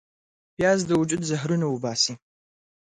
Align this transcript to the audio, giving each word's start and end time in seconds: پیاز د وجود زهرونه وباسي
پیاز 0.55 0.79
د 0.85 0.91
وجود 1.01 1.21
زهرونه 1.31 1.65
وباسي 1.69 2.13